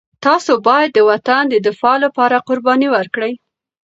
[0.25, 3.33] تاسو باید د وطن د دفاع لپاره قرباني ورکړئ.